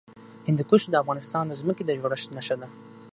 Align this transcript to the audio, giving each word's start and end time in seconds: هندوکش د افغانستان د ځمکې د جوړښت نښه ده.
هندوکش 0.47 0.81
د 0.89 0.93
افغانستان 1.03 1.43
د 1.47 1.53
ځمکې 1.61 1.83
د 1.85 1.89
جوړښت 1.99 2.29
نښه 2.35 2.55
ده. 2.61 2.67